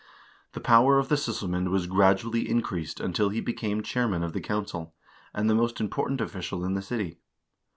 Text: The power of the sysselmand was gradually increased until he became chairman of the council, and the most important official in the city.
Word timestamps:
The 0.53 0.59
power 0.59 0.97
of 0.97 1.09
the 1.09 1.15
sysselmand 1.15 1.69
was 1.69 1.85
gradually 1.85 2.49
increased 2.49 2.99
until 2.99 3.29
he 3.29 3.39
became 3.39 3.83
chairman 3.83 4.23
of 4.23 4.33
the 4.33 4.41
council, 4.41 4.95
and 5.31 5.47
the 5.47 5.53
most 5.53 5.79
important 5.79 6.21
official 6.21 6.65
in 6.65 6.73
the 6.73 6.81
city. 6.81 7.19